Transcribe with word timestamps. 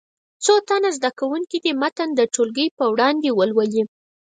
څو 0.43 0.53
تنه 0.67 0.89
زده 0.97 1.09
کوونکي 1.19 1.57
دې 1.65 1.71
متن 1.81 2.09
د 2.15 2.21
ټولګي 2.33 2.67
په 2.77 2.85
وړاندې 2.93 3.29
ولولي. 3.33 3.83